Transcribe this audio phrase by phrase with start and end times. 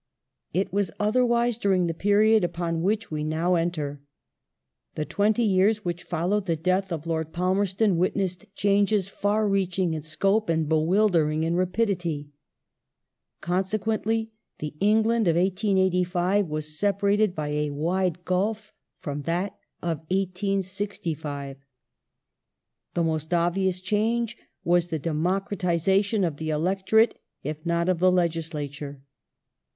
[0.51, 4.01] It was otherwise during the period upon which we now enter.
[4.95, 8.45] The new The twenty years which followed the death of Lord Palmerston ^E°ract r witnessed
[8.55, 16.47] changes far reaching in scope and bewildering in rapidity, istics Consequently, the England of 1885
[16.47, 21.57] was separated by a wide gulf from that of 1865.
[22.95, 28.11] The most obvious change was the democratiza tion of the electorate, if not of the
[28.11, 29.03] legislature.